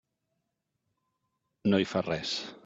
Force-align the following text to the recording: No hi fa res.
No 1.73 1.81
hi 1.85 1.89
fa 1.93 2.05
res. 2.09 2.35